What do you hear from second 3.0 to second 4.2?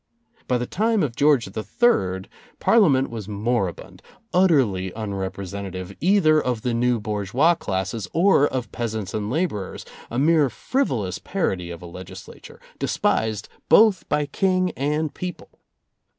was moribund,